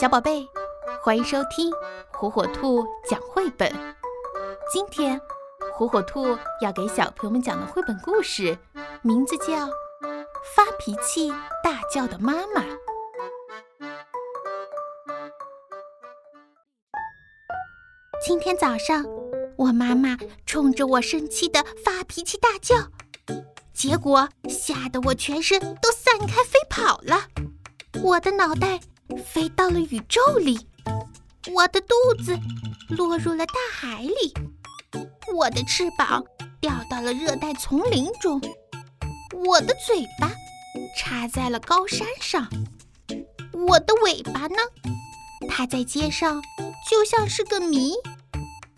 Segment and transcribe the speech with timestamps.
[0.00, 0.48] 小宝贝，
[1.02, 1.70] 欢迎收听
[2.10, 3.70] 火火兔讲绘本。
[4.72, 5.20] 今天，
[5.72, 8.58] 火火兔要给小朋友们讲的绘本故事，
[9.02, 9.44] 名字叫
[10.54, 11.30] 《发脾气
[11.62, 12.62] 大叫的妈妈》。
[18.24, 19.04] 今天早上，
[19.56, 22.76] 我妈妈冲着我生气的发脾气大叫，
[23.72, 27.28] 结果吓得我全身都散开飞跑了，
[28.02, 28.80] 我的脑袋。
[29.16, 30.66] 飞到了宇宙里，
[31.52, 32.38] 我的肚子
[32.88, 34.34] 落入了大海里，
[35.34, 36.24] 我的翅膀
[36.60, 38.40] 掉到了热带丛林中，
[39.44, 40.30] 我的嘴巴
[40.96, 42.48] 插在了高山上，
[43.52, 44.56] 我的尾巴呢？
[45.48, 46.42] 它在街上
[46.88, 47.94] 就像是个谜，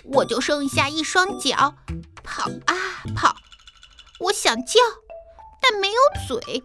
[0.04, 1.74] 我就剩下一双脚，
[2.23, 2.74] 跑啊
[3.14, 3.37] 跑。
[4.20, 4.80] 我想叫，
[5.60, 5.95] 但没有
[6.26, 6.62] 嘴；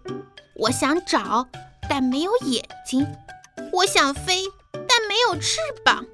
[0.55, 1.47] 我想找，
[1.89, 3.05] 但没有眼睛。
[3.71, 6.05] 我想飞，但没有翅膀，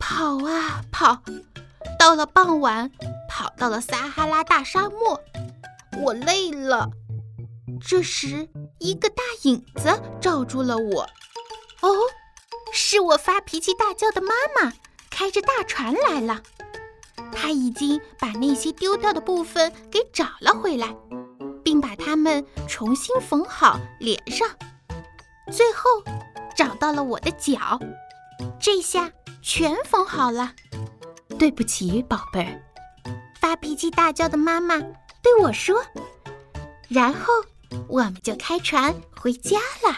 [0.00, 1.22] 跑啊跑，
[1.98, 2.90] 到了傍晚，
[3.28, 5.20] 跑到了撒哈拉大沙漠，
[6.02, 6.90] 我累了。
[7.80, 11.02] 这时，一个大影子罩住了我。
[11.80, 11.90] 哦，
[12.72, 14.72] 是我发脾气大叫的妈妈，
[15.10, 16.42] 开着大船来了。
[17.32, 20.94] 她已经把那些丢掉的部分给找了回来，
[21.64, 24.48] 并把它们重新缝好连上。
[25.50, 26.02] 最后。
[26.56, 27.78] 找到了我的脚，
[28.60, 29.10] 这下
[29.42, 30.52] 全缝好了。
[31.38, 32.62] 对不起，宝贝儿，
[33.40, 35.82] 发脾气大叫的妈妈对我说。
[36.88, 37.32] 然后
[37.88, 39.96] 我们就开船回家了。